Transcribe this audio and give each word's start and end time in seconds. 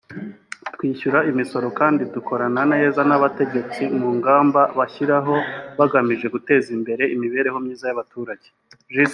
twishyura 0.73 1.19
imisoro 1.31 1.67
kandi 1.79 2.01
dukorana 2.13 2.61
neza 2.73 3.01
n’abategetsi 3.09 3.81
mu 3.99 4.07
ngamba 4.17 4.61
bashyiraho 4.77 5.35
bagamije 5.79 6.27
guteza 6.35 6.67
imbere 6.77 7.03
imibereho 7.15 7.57
myiza 7.63 7.85
y’abaturage 7.87 8.47